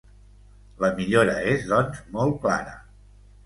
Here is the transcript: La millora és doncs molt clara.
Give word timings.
La 0.83 0.89
millora 1.01 1.37
és 1.53 1.69
doncs 1.75 2.03
molt 2.19 2.43
clara. 2.47 2.79